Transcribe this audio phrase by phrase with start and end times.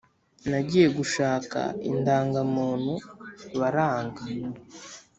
[0.49, 1.59] Nagiye gushaka
[1.91, 2.93] indangamuntu
[3.59, 4.21] baranga